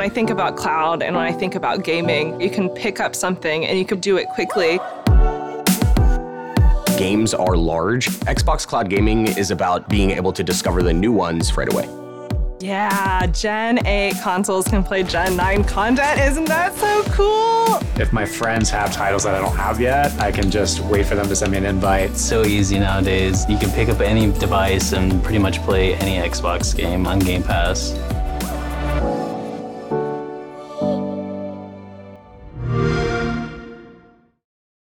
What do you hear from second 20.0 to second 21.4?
I can just wait for them to